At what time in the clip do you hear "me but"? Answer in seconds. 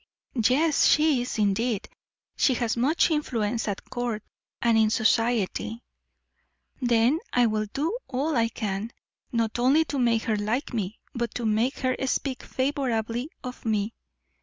10.73-11.35